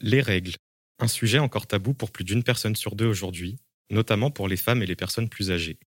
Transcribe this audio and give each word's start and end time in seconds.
Les 0.00 0.20
règles. 0.20 0.54
Un 1.00 1.08
sujet 1.08 1.40
encore 1.40 1.66
tabou 1.66 1.92
pour 1.92 2.12
plus 2.12 2.24
d'une 2.24 2.44
personne 2.44 2.76
sur 2.76 2.94
deux 2.94 3.06
aujourd'hui, 3.06 3.56
notamment 3.90 4.30
pour 4.30 4.46
les 4.46 4.56
femmes 4.56 4.82
et 4.82 4.86
les 4.86 4.94
personnes 4.94 5.28
plus 5.28 5.50
âgées. 5.50 5.78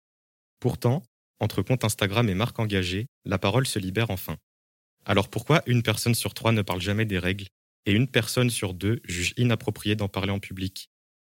Pourtant, 0.59 1.05
entre 1.39 1.63
comptes 1.63 1.85
Instagram 1.85 2.29
et 2.29 2.35
marques 2.35 2.59
engagées, 2.59 3.07
la 3.25 3.39
parole 3.39 3.69
se 3.69 3.79
libère 3.79 4.11
enfin. 4.11 4.37
Alors 5.05 5.29
pourquoi 5.29 5.63
une 5.67 5.85
personne 5.85 6.17
sur 6.17 6.35
trois 6.35 6.51
ne 6.51 6.63
parle 6.63 6.81
jamais 6.81 7.05
des 7.05 7.21
règles 7.21 7.47
et 7.87 7.93
une 7.93 8.09
personne 8.09 8.51
sur 8.51 8.75
deux 8.75 9.01
juge 9.05 9.33
inapproprié 9.37 9.95
d'en 9.95 10.09
parler 10.09 10.33
en 10.33 10.41
public? 10.41 10.91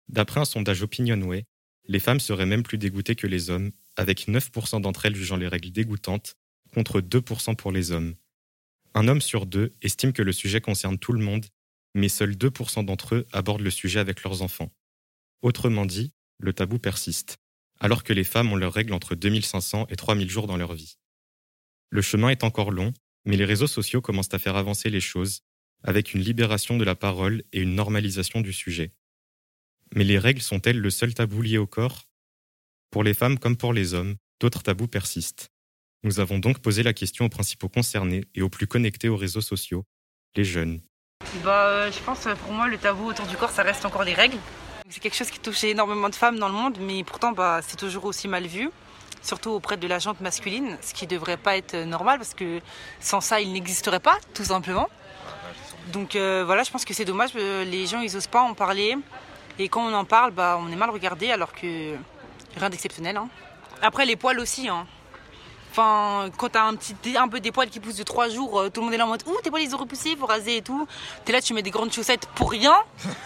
D'après 0.08 0.40
un 0.40 0.46
sondage 0.46 0.84
Opinionway, 0.84 1.46
les 1.88 2.00
femmes 2.00 2.20
seraient 2.20 2.46
même 2.46 2.64
plus 2.64 2.78
dégoûtées 2.78 3.16
que 3.16 3.28
les 3.28 3.50
hommes, 3.50 3.72
avec 3.96 4.28
9% 4.28 4.82
d'entre 4.82 5.06
elles 5.08 5.16
jugeant 5.16 5.38
les 5.38 5.48
règles 5.48 5.72
dégoûtantes, 5.72 6.36
contre 6.74 7.02
2% 7.02 7.56
pour 7.56 7.72
les 7.72 7.92
hommes. 7.92 8.14
Un 8.94 9.08
homme 9.08 9.22
sur 9.22 9.48
deux 9.48 9.74
estime 9.82 10.14
que 10.14 10.22
le 10.22 10.32
sujet 10.32 10.62
concerne 10.62 10.98
tout 10.98 11.12
le 11.14 11.24
monde, 11.24 11.48
mais 11.96 12.10
seuls 12.10 12.36
2% 12.36 12.86
d'entre 12.86 13.16
eux 13.16 13.28
abordent 13.32 13.62
le 13.62 13.72
sujet 13.72 14.00
avec 14.00 14.24
leurs 14.24 14.42
enfants. 14.42 14.72
Autrement 15.42 15.86
dit, 15.86 16.14
le 16.40 16.54
tabou 16.54 16.80
persiste, 16.80 17.38
alors 17.80 18.04
que 18.04 18.14
les 18.14 18.24
femmes 18.24 18.52
ont 18.52 18.56
leurs 18.56 18.74
règles 18.74 18.94
entre 18.94 19.16
2500 19.16 19.88
et 19.90 19.96
3000 19.96 20.30
jours 20.30 20.48
dans 20.48 20.58
leur 20.58 20.74
vie. 20.74 20.98
Le 21.90 22.02
chemin 22.02 22.30
est 22.30 22.44
encore 22.44 22.72
long, 22.72 22.94
mais 23.26 23.38
les 23.38 23.46
réseaux 23.46 23.68
sociaux 23.68 24.02
commencent 24.02 24.34
à 24.34 24.40
faire 24.40 24.56
avancer 24.56 24.90
les 24.90 25.02
choses, 25.02 25.42
avec 25.84 26.14
une 26.14 26.22
libération 26.22 26.78
de 26.78 26.84
la 26.84 26.96
parole 26.96 27.44
et 27.54 27.62
une 27.62 27.76
normalisation 27.76 28.42
du 28.42 28.54
sujet. 28.54 28.94
Mais 29.96 30.04
les 30.04 30.20
règles 30.20 30.42
sont-elles 30.42 30.80
le 30.80 30.90
seul 30.90 31.14
tabou 31.14 31.42
lié 31.42 31.58
au 31.58 31.68
corps? 31.68 32.04
Pour 32.90 33.04
les 33.04 33.14
femmes 33.14 33.40
comme 33.40 33.58
pour 33.58 33.74
les 33.74 33.94
hommes, 33.94 34.16
d'autres 34.40 34.64
tabous 34.64 34.88
persistent. 34.88 35.52
Nous 36.04 36.20
avons 36.20 36.40
donc 36.40 36.60
posé 36.60 36.84
la 36.84 36.94
question 36.94 37.26
aux 37.26 37.30
principaux 37.30 37.70
concernés 37.70 38.26
et 38.36 38.42
aux 38.42 38.50
plus 38.50 38.68
connectés 38.68 39.10
aux 39.10 39.18
réseaux 39.18 39.42
sociaux, 39.42 39.86
les 40.36 40.44
jeunes. 40.46 40.82
Bah, 41.44 41.66
euh, 41.66 41.92
je 41.92 42.00
pense 42.00 42.28
pour 42.44 42.52
moi 42.52 42.68
le 42.68 42.78
tabou 42.78 43.06
autour 43.10 43.26
du 43.26 43.38
corps, 43.38 43.52
ça 43.52 43.64
reste 43.64 43.86
encore 43.86 44.04
les 44.04 44.14
règles. 44.14 44.38
C'est 44.90 45.00
quelque 45.00 45.16
chose 45.16 45.30
qui 45.30 45.40
touche 45.40 45.64
énormément 45.64 46.10
de 46.10 46.16
femmes 46.16 46.40
dans 46.40 46.48
le 46.48 46.54
monde, 46.54 46.78
mais 46.80 47.04
pourtant 47.04 47.32
bah, 47.32 47.60
c'est 47.66 47.76
toujours 47.78 48.06
aussi 48.06 48.28
mal 48.28 48.48
vu, 48.48 48.72
surtout 49.22 49.52
auprès 49.52 49.78
de 49.78 49.88
la 49.88 50.00
jante 50.00 50.22
masculine, 50.22 50.78
ce 50.82 50.94
qui 50.94 51.06
ne 51.06 51.10
devrait 51.12 51.38
pas 51.38 51.58
être 51.58 51.76
normal 51.76 52.18
parce 52.18 52.34
que 52.34 52.62
sans 53.00 53.22
ça 53.22 53.40
il 53.42 53.52
n'existerait 53.54 54.00
pas, 54.00 54.18
tout 54.34 54.46
simplement. 54.46 54.88
Donc 55.94 56.16
euh, 56.16 56.44
voilà, 56.46 56.64
je 56.64 56.72
pense 56.72 56.86
que 56.86 56.94
c'est 56.94 57.06
dommage, 57.06 57.32
euh, 57.36 57.64
les 57.64 57.86
gens 57.86 58.00
ils 58.00 58.16
osent 58.18 58.28
pas 58.28 58.42
en 58.42 58.54
parler. 58.54 58.98
Et 59.60 59.70
quand 59.70 59.82
on 59.82 59.94
en 59.94 60.06
parle, 60.06 60.32
bah, 60.32 60.60
on 60.62 60.72
est 60.72 60.76
mal 60.76 60.90
regardé 60.90 61.32
alors 61.32 61.52
que 61.54 61.96
rien 62.58 62.70
d'exceptionnel. 62.70 63.18
hein. 63.18 63.28
Après 63.82 64.06
les 64.06 64.16
poils 64.16 64.40
aussi. 64.40 64.70
hein. 64.70 64.86
Enfin, 65.80 66.30
quand 66.38 66.50
t'as 66.50 66.64
un 66.64 66.74
petit, 66.76 66.96
un 67.16 67.28
peu 67.28 67.40
des 67.40 67.52
poils 67.52 67.70
qui 67.70 67.80
poussent 67.80 67.98
de 67.98 68.04
3 68.04 68.30
jours, 68.30 68.60
euh, 68.62 68.70
tout 68.72 68.82
le 68.82 68.86
monde 68.86 68.94
est 68.96 68.98
là 68.98 69.06
en 69.06 69.10
mode 69.10 69.22
Ouh, 69.28 69.38
tes 69.44 69.52
poils 69.52 69.62
ils 69.62 69.76
ont 69.76 69.78
repoussé, 69.78 70.16
faut 70.20 70.26
raser 70.26 70.58
et 70.58 70.62
tout. 70.64 70.88
T'es 71.24 71.32
là, 71.32 71.40
tu 71.40 71.54
mets 71.54 71.62
des 71.62 71.70
grandes 71.70 71.94
chaussettes 71.94 72.26
pour 72.34 72.50
rien. 72.50 72.74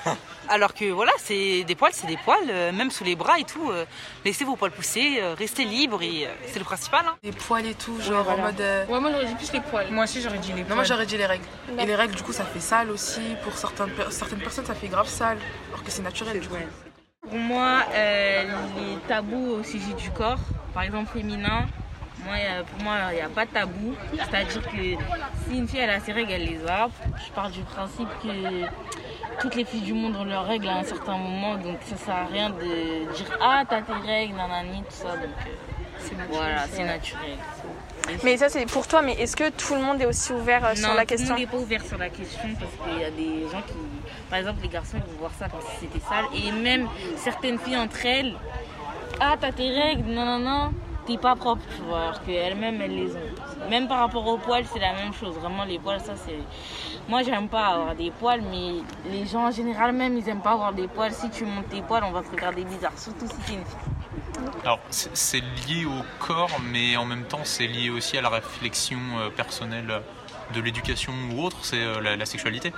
Alors 0.49 0.73
que 0.73 0.83
voilà, 0.91 1.13
c'est 1.17 1.63
des 1.63 1.75
poils, 1.75 1.93
c'est 1.93 2.07
des 2.07 2.17
poils, 2.17 2.39
euh, 2.49 2.73
même 2.73 2.91
sous 2.91 3.05
les 3.05 3.15
bras 3.15 3.39
et 3.39 3.45
tout. 3.45 3.69
euh, 3.71 3.85
laissez 4.25 4.43
vos 4.43 4.57
poils 4.57 4.71
pousser, 4.71 5.19
euh, 5.21 5.33
restez 5.33 5.63
libres 5.63 6.01
et 6.01 6.25
euh, 6.27 6.29
c'est 6.47 6.59
le 6.59 6.65
principal. 6.65 7.05
hein. 7.07 7.15
Des 7.23 7.31
poils 7.31 7.65
et 7.65 7.73
tout, 7.73 8.01
genre 8.01 8.27
en 8.29 8.37
mode. 8.37 8.59
euh, 8.59 8.85
Ouais, 8.87 8.99
moi 8.99 9.11
j'aurais 9.11 9.25
dit 9.27 9.35
plus 9.35 9.53
les 9.53 9.61
poils. 9.61 9.89
Moi 9.89 10.03
aussi 10.03 10.21
j'aurais 10.21 10.39
dit 10.39 10.51
les 10.51 10.61
Non, 10.61 10.65
poils. 10.65 10.75
moi 10.75 10.83
j'aurais 10.83 11.05
dit 11.05 11.15
les 11.17 11.25
règles. 11.25 11.45
Et 11.79 11.85
les 11.85 11.95
règles, 11.95 12.15
du 12.15 12.23
coup, 12.23 12.33
ça 12.33 12.43
fait 12.43 12.59
sale 12.59 12.91
aussi. 12.91 13.21
Pour 13.45 13.57
certaines, 13.57 13.91
per- 13.91 14.07
certaines 14.11 14.39
personnes, 14.41 14.65
ça 14.65 14.75
fait 14.75 14.89
grave 14.89 15.07
sale. 15.07 15.37
Alors 15.69 15.83
que 15.85 15.91
c'est 15.91 16.01
naturel, 16.01 16.37
du 16.41 16.49
coup. 16.49 16.55
Pour 17.21 17.33
moi, 17.37 17.83
euh, 17.93 18.43
les 18.77 18.97
tabous 19.07 19.59
au 19.59 19.63
sujet 19.63 19.93
du 19.93 20.09
corps, 20.11 20.39
par 20.73 20.83
exemple 20.83 21.11
féminin, 21.13 21.65
moi, 22.25 22.35
pour 22.69 22.83
moi, 22.83 22.95
il 23.11 23.15
n'y 23.15 23.21
a 23.21 23.29
pas 23.29 23.45
de 23.45 23.51
tabou. 23.51 23.93
C'est-à-dire 24.13 24.63
que 24.63 24.77
si 25.47 25.57
une 25.57 25.67
fille 25.67 25.79
elle 25.79 25.89
a 25.89 25.99
ses 25.99 26.11
règles, 26.11 26.31
elle 26.31 26.45
les 26.45 26.65
a. 26.67 26.89
Je 27.25 27.31
pars 27.31 27.49
du 27.49 27.61
principe 27.61 28.09
que 28.21 28.65
toutes 29.41 29.55
les 29.55 29.65
filles 29.65 29.81
du 29.81 29.93
monde 29.93 30.15
ont 30.15 30.23
leurs 30.25 30.45
règles 30.45 30.69
à 30.69 30.77
un 30.77 30.83
certain 30.83 31.17
moment, 31.17 31.55
donc 31.55 31.77
ça 31.81 31.97
sert 31.97 32.15
à 32.15 32.25
rien 32.25 32.49
de 32.49 33.13
dire 33.13 33.37
ah 33.41 33.63
t'as 33.67 33.81
tes 33.81 33.93
règles, 33.93 34.35
nanani, 34.35 34.83
tout 34.83 34.91
ça. 34.91 35.15
Donc 35.15 35.35
euh, 35.47 36.23
voilà, 36.29 36.65
c'est 36.71 36.83
naturel. 36.83 37.37
Mais 38.23 38.37
ça, 38.37 38.49
c'est 38.49 38.65
pour 38.65 38.87
toi, 38.87 39.01
mais 39.01 39.13
est-ce 39.13 39.35
que 39.35 39.49
tout 39.49 39.75
le 39.75 39.81
monde 39.81 40.01
est 40.01 40.05
aussi 40.05 40.31
ouvert 40.33 40.65
euh, 40.65 40.75
sur 40.75 40.87
non, 40.87 40.95
la 40.95 41.05
tout 41.05 41.13
le 41.13 41.17
question 41.17 41.29
monde 41.29 41.39
n'est 41.39 41.47
pas 41.47 41.57
ouvert 41.57 41.85
sur 41.85 41.97
la 41.97 42.09
question 42.09 42.49
parce 42.59 42.89
qu'il 42.89 43.01
y 43.01 43.03
a 43.05 43.11
des 43.11 43.49
gens 43.49 43.61
qui, 43.61 43.73
par 44.29 44.39
exemple, 44.39 44.59
les 44.61 44.67
garçons 44.69 44.97
ils 44.97 45.11
vont 45.13 45.19
voir 45.19 45.31
ça 45.37 45.47
comme 45.47 45.61
si 45.61 45.85
c'était 45.85 46.05
sale 46.05 46.25
et 46.35 46.51
même 46.51 46.87
certaines 47.17 47.59
filles 47.59 47.77
entre 47.77 48.05
elles, 48.05 48.35
ah 49.19 49.35
t'as 49.39 49.51
tes 49.51 49.69
règles, 49.69 50.09
non 50.09 50.25
non 50.25 50.39
non, 50.39 50.73
t'es 51.05 51.17
pas 51.17 51.35
propre, 51.35 51.61
alors 51.87 52.21
qu'elles-mêmes 52.23 52.81
elles 52.81 52.95
les 52.95 53.15
ont. 53.15 53.69
Même 53.69 53.87
par 53.87 53.99
rapport 53.99 54.25
aux 54.27 54.37
poils, 54.37 54.65
c'est 54.65 54.79
la 54.79 54.93
même 54.93 55.13
chose. 55.13 55.35
Vraiment 55.35 55.63
les 55.63 55.79
poils, 55.79 56.01
ça 56.01 56.13
c'est. 56.15 56.39
Moi 57.07 57.23
j'aime 57.23 57.49
pas 57.49 57.67
avoir 57.67 57.95
des 57.95 58.11
poils, 58.11 58.41
mais 58.41 58.81
les 59.09 59.25
gens 59.25 59.47
en 59.47 59.51
général 59.51 59.93
même 59.93 60.17
ils 60.17 60.27
aiment 60.29 60.41
pas 60.41 60.51
avoir 60.51 60.73
des 60.73 60.87
poils. 60.87 61.13
Si 61.13 61.29
tu 61.29 61.45
montes 61.45 61.69
tes 61.69 61.81
poils, 61.81 62.03
on 62.03 62.11
va 62.11 62.21
te 62.21 62.31
regarder 62.31 62.63
bizarre, 62.63 62.97
surtout 62.97 63.27
si 63.27 63.35
t'es 63.45 63.53
une 63.53 63.65
fille. 63.65 63.91
Alors, 64.63 64.79
c'est 64.89 65.41
lié 65.41 65.85
au 65.85 66.03
corps, 66.19 66.59
mais 66.71 66.97
en 66.97 67.05
même 67.05 67.23
temps, 67.23 67.41
c'est 67.43 67.67
lié 67.67 67.89
aussi 67.89 68.17
à 68.17 68.21
la 68.21 68.29
réflexion 68.29 68.99
euh, 69.17 69.29
personnelle 69.29 70.01
de 70.53 70.61
l'éducation 70.61 71.13
ou 71.31 71.43
autre, 71.43 71.57
c'est 71.61 71.81
euh, 71.81 72.01
la, 72.01 72.25
sexualité. 72.25 72.73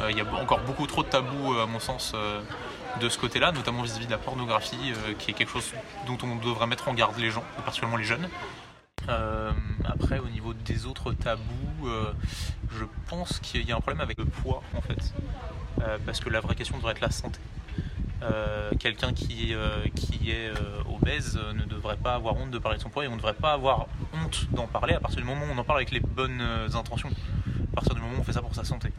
Euh, 0.00 0.10
Il 0.10 0.16
y 0.16 0.20
a 0.20 0.24
encore 0.40 0.60
beaucoup 0.60 0.86
trop 0.86 1.02
de 1.02 1.08
tabous, 1.08 1.54
à 1.58 1.66
mon 1.66 1.80
sens, 1.80 2.14
de 3.00 3.08
ce 3.08 3.18
côté-là, 3.18 3.52
notamment 3.52 3.82
vis-à-vis 3.82 4.06
de 4.06 4.10
la 4.10 4.18
pornographie, 4.18 4.76
euh, 4.92 5.14
qui 5.18 5.30
est 5.30 5.34
quelque 5.34 5.52
chose 5.52 5.72
dont 6.06 6.18
on 6.22 6.36
devrait 6.36 6.66
mettre 6.66 6.88
en 6.88 6.94
garde 6.94 7.16
les 7.18 7.30
gens, 7.30 7.44
particulièrement 7.64 7.96
les 7.96 8.04
jeunes. 8.04 8.28
Euh, 9.08 9.52
après, 9.84 10.18
au 10.18 10.28
niveau 10.28 10.52
des 10.52 10.86
autres 10.86 11.12
tabous, 11.12 11.86
euh, 11.86 12.12
je 12.72 12.84
pense 13.08 13.38
qu'il 13.40 13.66
y 13.66 13.72
a 13.72 13.76
un 13.76 13.80
problème 13.80 14.00
avec 14.00 14.18
le 14.18 14.24
poids, 14.24 14.62
en 14.76 14.80
fait. 14.80 15.12
Parce 16.04 16.18
que 16.18 16.28
la 16.28 16.40
vraie 16.40 16.56
question 16.56 16.76
devrait 16.76 16.90
être 16.90 17.00
la 17.00 17.10
santé. 17.12 17.38
Quelqu'un 18.80 19.12
qui, 19.12 19.54
qui 19.94 20.30
est 20.32 20.50
obèse 20.92 21.38
ne 21.54 21.64
devrait 21.64 21.96
pas 21.96 22.14
avoir 22.14 22.36
honte 22.36 22.50
de 22.50 22.58
parler 22.58 22.78
de 22.78 22.82
son 22.82 22.88
poids 22.88 23.04
et 23.04 23.06
on 23.06 23.12
ne 23.12 23.16
devrait 23.16 23.32
pas 23.32 23.52
avoir 23.52 23.86
honte 24.12 24.48
d'en 24.50 24.66
parler 24.66 24.94
à 24.94 25.00
partir 25.00 25.20
du 25.20 25.24
moment 25.24 25.42
où 25.46 25.54
on 25.54 25.56
en 25.56 25.62
parle 25.62 25.78
avec 25.78 25.92
les 25.92 26.00
bonnes 26.00 26.42
intentions. 26.74 27.10
À 27.72 27.74
partir 27.76 27.94
du 27.94 28.00
moment 28.00 28.16
où 28.16 28.20
on 28.20 28.24
fait 28.24 28.32
ça 28.32 28.42
pour 28.42 28.56
sa 28.56 28.64
santé. 28.64 28.92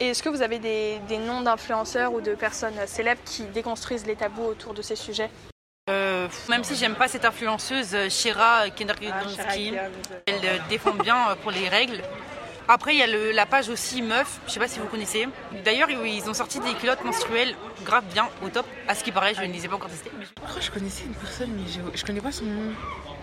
Et 0.00 0.06
est-ce 0.08 0.22
que 0.22 0.30
vous 0.30 0.40
avez 0.40 0.58
des, 0.58 0.98
des 1.08 1.18
noms 1.18 1.42
d'influenceurs 1.42 2.14
ou 2.14 2.22
de 2.22 2.34
personnes 2.34 2.78
euh, 2.78 2.86
célèbres 2.86 3.20
qui 3.24 3.42
déconstruisent 3.44 4.06
les 4.06 4.16
tabous 4.16 4.44
autour 4.44 4.72
de 4.72 4.80
ces 4.82 4.96
sujets 4.96 5.30
Euh, 5.90 6.26
même 6.48 6.64
si 6.64 6.74
j'aime 6.74 6.94
pas 6.94 7.08
cette 7.08 7.24
influenceuse, 7.26 7.94
euh, 7.94 8.08
Shira 8.08 8.70
Kendrick-Lamar, 8.70 9.26
elle 10.26 10.34
euh, 10.44 10.58
défend 10.70 10.92
bien 10.92 11.30
euh, 11.30 11.34
pour 11.42 11.50
les 11.50 11.68
règles. 11.68 12.00
Après, 12.72 12.94
il 12.94 12.98
y 12.98 13.02
a 13.02 13.08
le- 13.08 13.32
la 13.32 13.46
page 13.46 13.68
aussi 13.68 14.00
Meuf, 14.00 14.38
je 14.46 14.52
sais 14.52 14.60
pas 14.60 14.68
si 14.68 14.78
vous 14.78 14.86
connaissez. 14.86 15.26
D'ailleurs, 15.64 15.88
ils 15.90 16.30
ont 16.30 16.34
sorti 16.34 16.60
des 16.60 16.72
culottes 16.74 17.02
menstruelles 17.04 17.56
grave 17.84 18.04
bien, 18.12 18.28
au 18.44 18.48
top. 18.48 18.64
À 18.86 18.94
ce 18.94 19.02
qui 19.02 19.10
paraît, 19.10 19.34
je 19.34 19.42
ne 19.42 19.52
les 19.52 19.64
ai 19.64 19.68
pas 19.68 19.74
encore 19.74 19.90
testées. 19.90 20.12
mais- 20.16 20.24
Je 20.24 20.40
crois 20.40 20.54
que 20.60 20.64
je 20.64 20.70
connaissais 20.70 21.02
une 21.06 21.14
personne, 21.14 21.50
mais 21.50 21.68
je, 21.68 21.80
je 21.98 22.04
connais 22.04 22.20
pas 22.20 22.30
son 22.30 22.44
nom. 22.44 22.70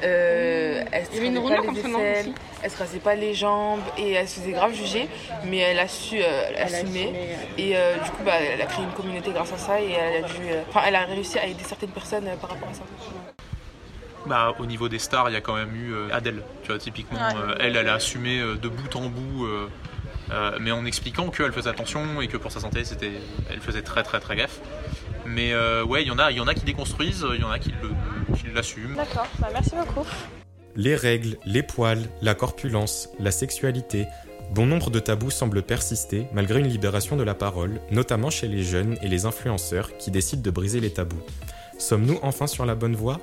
Euh, 0.03 0.83
elle 0.91 1.05
se 1.05 1.11
Il 1.11 1.15
y 1.15 1.17
avait 1.19 1.27
une 1.29 1.37
rasait 1.37 1.55
pas 1.55 1.71
les 1.71 1.79
aisselles, 1.79 2.33
elle 2.61 2.71
se 2.71 2.77
rasait 2.77 2.99
pas 2.99 3.15
les 3.15 3.33
jambes 3.33 3.79
et 3.97 4.11
elle 4.11 4.27
se 4.27 4.41
faisait 4.41 4.51
grave 4.51 4.73
juger, 4.73 5.07
mais 5.45 5.59
elle 5.59 5.79
a 5.79 5.87
su 5.87 6.17
euh, 6.21 6.51
assumer. 6.61 7.13
Et 7.57 7.77
euh, 7.77 7.95
du 8.03 8.11
coup, 8.11 8.23
bah, 8.25 8.33
elle 8.41 8.61
a 8.61 8.65
créé 8.65 8.83
une 8.83 8.91
communauté 8.91 9.31
grâce 9.31 9.53
à 9.53 9.57
ça 9.57 9.79
et 9.81 9.91
elle 9.93 10.25
a, 10.25 10.27
dû, 10.27 10.33
euh, 10.51 10.61
enfin, 10.69 10.81
elle 10.85 10.95
a 10.95 11.05
réussi 11.05 11.39
à 11.39 11.45
aider 11.47 11.63
certaines 11.63 11.91
personnes 11.91 12.27
euh, 12.27 12.35
par 12.35 12.49
rapport 12.49 12.67
à 12.69 12.73
ça. 12.73 12.81
Bah, 14.27 14.53
au 14.59 14.65
niveau 14.65 14.89
des 14.89 14.99
stars, 14.99 15.29
il 15.29 15.33
y 15.33 15.35
a 15.35 15.41
quand 15.41 15.55
même 15.55 15.73
eu 15.75 15.93
euh, 15.93 16.09
Adèle. 16.11 16.43
Tu 16.63 16.67
vois, 16.69 16.77
typiquement, 16.79 17.17
Ouais. 17.17 17.33
euh, 17.37 17.55
elle, 17.59 17.75
elle 17.75 17.87
a 17.87 17.93
assumé 17.95 18.39
euh, 18.39 18.55
de 18.55 18.67
bout 18.67 18.95
en 18.95 19.07
bout, 19.09 19.45
euh, 19.45 19.67
euh, 20.31 20.57
mais 20.59 20.71
en 20.71 20.85
expliquant 20.85 21.29
qu'elle 21.29 21.53
faisait 21.53 21.69
attention 21.69 22.21
et 22.21 22.27
que 22.27 22.37
pour 22.37 22.51
sa 22.51 22.59
santé, 22.59 22.83
c'était, 22.83 23.11
elle 23.49 23.59
faisait 23.61 23.81
très 23.83 24.03
très 24.03 24.19
très 24.19 24.35
gaffe. 24.35 24.59
Mais 25.25 25.53
euh, 25.53 25.83
ouais, 25.83 26.03
il 26.03 26.07
y 26.07 26.11
en 26.11 26.19
a, 26.19 26.31
il 26.31 26.37
y 26.37 26.39
en 26.41 26.47
a 26.47 26.53
qui 26.53 26.65
déconstruisent, 26.65 27.25
il 27.33 27.41
y 27.41 27.43
en 27.43 27.51
a 27.51 27.59
qui 27.59 27.71
le- 27.81 28.35
qui 28.35 28.45
l'assument. 28.53 28.95
D'accord, 28.97 29.27
bah, 29.39 29.47
merci 29.53 29.71
beaucoup. 29.75 30.05
Les 30.75 30.95
règles, 30.95 31.37
les 31.45 31.63
poils, 31.63 32.03
la 32.21 32.35
corpulence, 32.35 33.09
la 33.19 33.31
sexualité, 33.31 34.05
bon 34.53 34.65
nombre 34.67 34.89
de 34.91 34.99
tabous 34.99 35.31
semblent 35.31 35.63
persister 35.63 36.27
malgré 36.33 36.59
une 36.59 36.67
libération 36.67 37.15
de 37.17 37.23
la 37.23 37.33
parole, 37.33 37.81
notamment 37.91 38.29
chez 38.29 38.47
les 38.47 38.63
jeunes 38.63 38.97
et 39.01 39.07
les 39.07 39.25
influenceurs 39.25 39.97
qui 39.97 40.11
décident 40.11 40.41
de 40.41 40.51
briser 40.51 40.79
les 40.79 40.91
tabous. 40.91 41.21
Sommes-nous 41.79 42.19
enfin 42.21 42.47
sur 42.47 42.65
la 42.65 42.75
bonne 42.75 42.95
voie? 42.95 43.19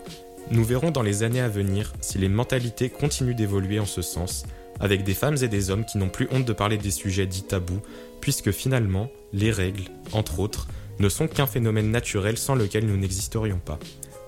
Nous 0.50 0.64
verrons 0.64 0.90
dans 0.90 1.02
les 1.02 1.22
années 1.22 1.40
à 1.40 1.48
venir 1.48 1.92
si 2.00 2.18
les 2.18 2.28
mentalités 2.28 2.90
continuent 2.90 3.34
d'évoluer 3.34 3.80
en 3.80 3.86
ce 3.86 4.02
sens, 4.02 4.44
avec 4.78 5.02
des 5.04 5.14
femmes 5.14 5.36
et 5.42 5.48
des 5.48 5.70
hommes 5.70 5.84
qui 5.84 5.98
n'ont 5.98 6.08
plus 6.08 6.28
honte 6.30 6.44
de 6.44 6.52
parler 6.52 6.76
des 6.76 6.90
sujets 6.90 7.26
dits 7.26 7.44
tabous, 7.44 7.80
puisque 8.20 8.50
finalement, 8.50 9.10
les 9.32 9.50
règles, 9.50 9.84
entre 10.12 10.40
autres, 10.40 10.68
ne 10.98 11.08
sont 11.08 11.28
qu'un 11.28 11.46
phénomène 11.46 11.90
naturel 11.90 12.36
sans 12.36 12.54
lequel 12.54 12.86
nous 12.86 12.96
n'existerions 12.96 13.58
pas. 13.58 13.78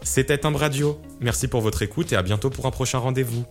C'était 0.02 0.46
un 0.46 0.56
radio. 0.56 0.98
Merci 1.20 1.48
pour 1.48 1.60
votre 1.60 1.82
écoute 1.82 2.12
et 2.12 2.16
à 2.16 2.22
bientôt 2.22 2.50
pour 2.50 2.66
un 2.66 2.70
prochain 2.70 2.98
rendez-vous. 2.98 3.44